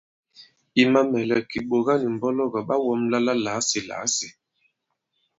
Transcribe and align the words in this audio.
I 0.81 0.83
mamɛ̀lɛ, 0.91 1.37
kìɓòga 1.49 1.93
nì 2.01 2.07
mbɔlɔgɔ̀ 2.15 2.63
ɓa 2.67 2.75
wɔ̄mla 2.85 3.17
la 3.25 3.33
làasìlàasì. 3.43 4.27